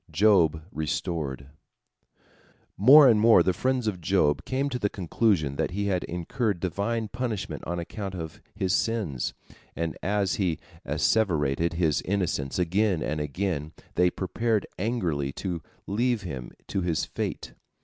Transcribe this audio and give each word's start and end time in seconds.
JOB 0.09 0.63
RESTORED 0.71 1.49
More 2.75 3.07
and 3.07 3.19
more 3.19 3.43
the 3.43 3.53
friends 3.53 3.85
of 3.85 4.01
Job 4.01 4.45
came 4.45 4.67
to 4.69 4.79
the 4.79 4.89
conclusion 4.89 5.57
that 5.57 5.69
he 5.69 5.85
had 5.85 6.03
incurred 6.05 6.59
Divine 6.59 7.07
punishment 7.09 7.63
on 7.67 7.77
account 7.77 8.15
of 8.15 8.41
his 8.55 8.73
sins, 8.73 9.35
and 9.75 9.95
as 10.01 10.37
he 10.37 10.57
asseverated 10.87 11.73
his 11.73 12.01
innocence 12.01 12.57
again 12.57 13.03
and 13.03 13.21
again, 13.21 13.73
they 13.93 14.09
prepared 14.09 14.65
angrily 14.79 15.31
to 15.33 15.61
leave 15.85 16.23
him 16.23 16.51
to 16.65 16.81
his 16.81 17.05
fate. 17.05 17.53